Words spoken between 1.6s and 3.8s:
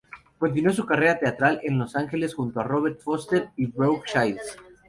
en Los Ángeles junto a Robert Forster y